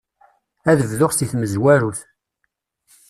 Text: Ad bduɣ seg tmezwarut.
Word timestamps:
Ad 0.69 0.79
bduɣ 0.89 1.11
seg 1.13 1.29
tmezwarut. 1.31 1.99